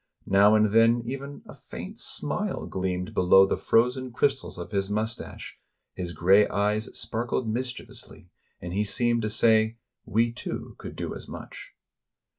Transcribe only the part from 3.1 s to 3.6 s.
below the